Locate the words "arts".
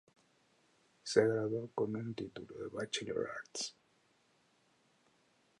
3.37-3.75